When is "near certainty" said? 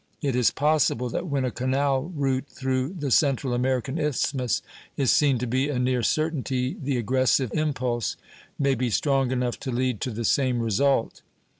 5.77-6.75